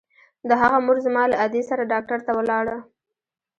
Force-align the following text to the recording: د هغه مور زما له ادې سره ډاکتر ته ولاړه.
د 0.49 0.51
هغه 0.61 0.77
مور 0.85 0.97
زما 1.05 1.23
له 1.31 1.35
ادې 1.45 1.61
سره 1.69 1.89
ډاکتر 1.91 2.19
ته 2.25 2.31
ولاړه. 2.39 2.77